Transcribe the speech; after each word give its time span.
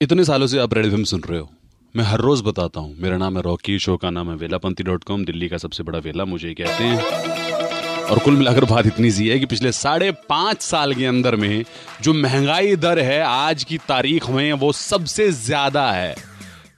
इतने 0.00 0.24
सालों 0.24 0.46
से 0.46 0.58
आप 0.58 0.74
रेड 0.74 0.84
फ़िल्म 0.84 1.04
सुन 1.04 1.20
रहे 1.20 1.38
हो। 1.38 1.48
मैं 1.96 2.04
हर 2.04 2.20
रोज 2.20 2.42
बताता 2.42 2.80
हूँ। 2.80 2.94
मेरा 2.98 3.16
नाम 3.16 3.36
है 3.36 3.42
रॉकी, 3.42 3.78
शो 3.78 3.96
का 3.96 4.10
नाम 4.10 4.30
है 4.30 4.36
वेलापंथी 4.36 4.82
डॉट 4.82 5.04
कॉम, 5.04 5.24
दिल्ली 5.24 5.48
का 5.48 5.58
सबसे 5.58 5.82
बड़ा 5.82 5.98
वेला, 5.98 6.24
मुझे 6.24 6.54
कहते 6.54 6.84
हैं। 6.84 8.04
और 8.04 8.18
कुल 8.18 8.34
मिलाकर 8.34 8.64
बात 8.64 8.86
इतनी 8.86 9.10
सी 9.10 9.28
है 9.28 9.38
कि 9.38 9.46
पिछले 9.46 9.72
साढ़े 9.72 10.10
पाँच 10.12 10.62
साल 10.62 10.94
के 10.94 11.06
अंदर 11.06 11.36
में 11.36 11.64
जो 12.02 12.12
महँगाई 12.12 12.76
दर 12.76 12.98
है, 12.98 13.20
आज 13.22 13.64
की 13.64 13.78
तारीख 13.78 14.30
में 14.30 14.52
वो 14.52 14.72
सबसे 14.72 15.30
ज़्यादा 15.32 15.90
है। 15.92 16.14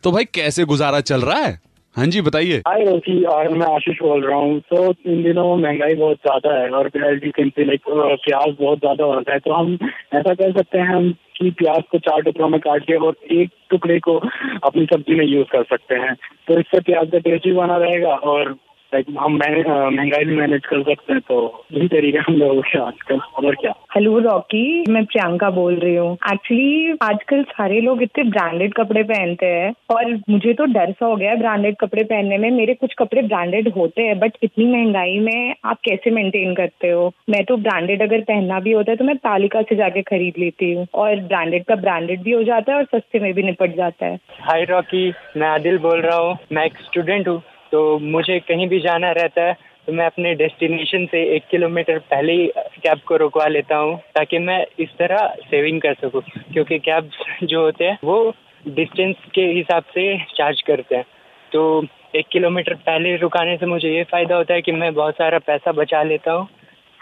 तो 0.03 0.13
भाई, 0.13 0.25
कैसे 0.25 0.65
गुजारा 0.65 1.01
चल 1.01 1.21
रहा 1.21 1.39
है? 1.39 1.61
हाँ 1.97 2.07
जी, 2.07 2.21
बताइए। 2.21 2.57
हाय 2.59 2.85
रोशी 2.85 3.23
और 3.25 3.49
मैं 3.49 3.67
आशीष 3.67 3.97
बोल 4.03 4.27
रहा 4.27 4.37
हूँ। 4.39 4.61
तो 4.61 4.95
इन 5.07 5.23
दिनों 5.23 5.57
महँगाई 5.57 5.95
बहुत 5.95 6.17
ज़्यादा 6.17 6.55
है 6.55 6.71
और 6.71 6.91
लाइक 6.97 7.81
प्याज 7.89 8.55
बहुत 8.61 8.79
ज़्यादा 8.79 9.05
होता 9.05 9.33
है। 9.33 9.39
तो 9.39 9.53
हम 9.53 9.79
ऐसा 10.15 10.35
कह 10.35 10.53
सकते 10.53 10.79
हैं 10.79 10.87
हम 10.87 11.11
कि 11.37 11.51
प्याज 11.51 11.83
को 11.93 11.99
चार 11.99 12.21
टुकड़ों 12.21 12.49
में 12.49 12.61
काट 12.61 12.83
के 12.83 12.97
और 12.97 13.17
एक 13.33 13.51
टुकड़े 13.71 13.99
को 14.01 14.17
अपनी 14.65 14.85
सब्ज़ी 14.85 15.15
में 15.15 15.27
यूज़ 15.27 15.47
कर 15.47 15.63
सकते 15.63 15.95
हैं। 15.95 16.15
तो 16.49 16.59
इससे 16.61 16.81
प्याज 16.81 17.11
का 17.11 17.19
टेस्ट 17.19 17.45
भी 17.45 17.53
बना 17.53 17.77
रहेगा 17.77 18.15
और 18.15 18.57
लाइक 18.93 19.07
हम 19.19 19.35
महँगाई 19.35 20.25
भी 20.25 20.37
मैनेज 20.37 20.65
कर 20.67 20.83
सकते 20.83 21.13
हैं 21.13 21.21
तो 21.23 21.37
यही 21.73 21.89
तरीका 21.89 22.23
हम 22.29 22.37
लोगों 22.37 22.63
के 22.63 22.79
आजकल। 22.79 23.19
और 23.39 23.55
क्या? 23.55 23.73
हेलो 23.95 24.19
रॉकी 24.21 24.63
मैं 24.93 25.05
प्रियंका 25.05 25.51
बोल 25.51 25.75
रही 25.75 25.95
हूँ। 25.95 26.13
एक्चुअली 26.33 26.97
आजकल 27.03 27.43
सारे 27.51 27.81
लोग 27.81 28.03
इतने 28.03 28.25
ब्रांडेड 28.31 28.75
कपड़े 28.75 29.03
पहनते 29.03 29.47
हैं 29.47 29.73
और 29.91 30.13
मुझे 30.31 30.53
तो 30.53 30.65
डर 30.73 30.93
सा 30.93 31.07
हो 31.07 31.17
गया 31.17 31.31
है 31.31 31.39
ब्रांडेड 31.39 31.77
कपड़े 31.81 32.05
पहनने 32.05 32.39
में। 32.39 32.51
मेरे 32.51 32.75
कुछ 32.75 32.95
कपड़े 32.99 33.23
ब्रांडेड 33.23 33.69
होते 33.77 34.03
हैं 34.03 34.19
बट 34.19 34.37
इतनी 34.43 34.67
महँगाई 34.67 35.19
में 35.21 35.55
आप 35.65 35.81
कैसे 35.85 36.11
मेंटेन 36.11 36.55
करते 36.55 36.91
हो? 36.91 37.11
मैं 37.31 37.45
तो 37.45 37.57
ब्रांडेड 37.59 38.03
अगर 38.03 38.21
पहनना 38.23 38.61
भी 38.61 38.73
होता 38.73 38.93
है 38.93 38.97
तो 38.97 39.05
मैं 39.05 39.17
तालिका 39.19 39.63
से 39.63 39.77
जाके 39.77 40.03
खरीद 40.03 40.39
लेती 40.39 40.73
हूँ 40.73 40.87
और 40.95 41.21
ब्रांडेड 41.23 41.65
का 41.65 41.77
ब्रांडेड 41.79 42.23
भी 42.23 42.33
हो 42.33 42.43
जाता 42.43 42.73
है 42.73 42.79
और 42.79 42.85
सस्ते 42.95 43.21
में 43.21 43.33
भी 43.35 43.43
निपट 43.43 43.77
जाता 43.77 44.07
है। 44.07 44.19
हाय 44.41 44.65
रॉकी 44.71 45.09
मैं 45.37 45.49
आदिल 45.49 45.79
बोल 45.79 46.01
रहा 46.01 46.19
हूँ। 46.19 46.37
मैं 46.53 46.65
एक 46.67 46.79
स्टूडेंट 46.81 47.29
हूँ। 47.29 47.41
तो 47.73 47.99
मुझे 47.99 48.39
कहीं 48.39 48.69
भी 48.69 48.81
जाना 48.81 49.11
रहता 49.13 49.43
है 49.43 49.57
तो 49.87 49.93
मैं 49.93 50.07
अपने 50.07 50.35
डेस्टिनेशन 50.35 51.07
से 51.07 51.23
एक 51.37 51.43
किलोमीटर 51.51 51.99
पहले 51.99 52.33
ही 52.33 52.47
कैब 52.83 53.01
को 53.07 53.17
रुकवा 53.17 53.47
लेता 53.47 53.77
हूँ, 53.77 53.97
ताकि 54.15 54.39
मैं 54.39 54.65
इस 54.81 54.89
तरह 54.99 55.35
सेविंग 55.51 55.81
कर 55.81 55.95
सकूँ। 55.95 56.23
क्योंकि 56.53 56.79
कैब 56.79 57.11
जो 57.43 57.63
होते 57.63 57.85
हैं, 57.85 57.99
वो 58.05 58.35
डिस्टेंस 58.65 59.17
के 59.35 59.43
हिसाब 59.43 59.83
से 59.83 60.05
चार्ज 60.37 60.61
करते 60.63 60.97
हैं। 60.97 61.05
तो 61.53 61.87
एक 62.15 62.27
किलोमीटर 62.33 62.75
पहले 62.75 63.17
रुकाने 63.17 63.57
से 63.57 63.67
मुझे 63.67 63.89
ये 63.89 64.05
फ़ायदा 64.05 64.37
होता 64.37 64.55
है 64.55 64.63
कि 64.63 64.73
मैं 64.73 64.95
बहुत 64.95 65.15
सारा 65.15 65.39
पैसा 65.39 65.73
बचा 65.73 66.03
लेता 66.03 66.33
हूँ 66.33 66.49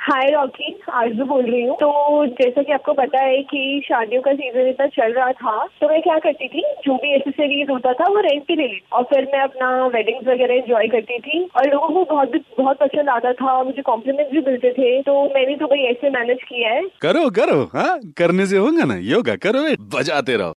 हाय 0.08 0.30
रॉकी 0.30 0.80
आरज़ू 0.92 1.24
बोल 1.24 1.44
रही 1.44 1.62
हूँ। 1.62 1.76
तो 1.76 2.26
जैसा 2.26 2.62
कि 2.62 2.72
आपको 2.72 2.92
पता 2.92 3.20
है 3.20 3.42
कि 3.42 3.82
शादियों 3.88 4.22
का 4.22 4.32
सीज़न 4.32 4.68
इतना 4.68 4.86
चल 4.86 5.12
रहा 5.12 5.32
था 5.32 5.66
तो 5.80 5.88
मैं 5.88 6.02
क्या 6.02 6.18
करती 6.18 6.48
थी? 6.48 6.62
जो 6.84 6.94
भी 6.94 7.14
एसेसरीज 7.14 7.70
होता 7.70 7.92
था, 7.92 8.04
वो 8.04 8.20
रेंट 8.20 8.42
पे 8.42 8.54
ले 8.54 8.62
ली 8.62 8.80
और 8.92 9.02
फिर 9.02 9.24
मैं 9.24 9.40
अपना 9.40 9.86
वेडिंग्स 9.86 10.28
वगैरह 10.28 10.54
एंजॉय 10.54 10.86
करती 10.86 11.18
थी। 11.18 11.48
और 11.56 11.70
लोगों 11.72 11.88
को 11.88 12.04
बहुत 12.14 12.32
बहुत 12.58 12.78
पसंद 12.78 13.08
आता 13.08 13.32
था। 13.32 13.62
मुझे 13.62 13.82
कॉम्प्लीमेंट्स 13.82 14.32
भी 14.32 14.40
मिलते 14.40 14.70
थे। 14.70 15.02
तो 15.02 15.22
मैंने 15.34 15.56
तो 15.56 15.66
भाई 15.66 15.78
ऐसे 15.80 16.10
मैनेज 16.10 16.42
किया 16.42 16.70
है। 16.70 16.82
करो 17.02 17.28
करो 17.30 17.62
हाँ? 17.74 17.98
करने 18.18 18.46
से 18.46 18.56
होगा 18.56 18.84
ना? 18.84 18.96
योगा 19.12 19.36
करो, 19.36 19.62
बजाते 19.88 20.36
रहो। 20.36 20.46